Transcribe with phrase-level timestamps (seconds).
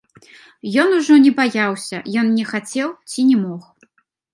[0.83, 3.75] Ён ужо не баяўся, ён не хацеў ці не мог.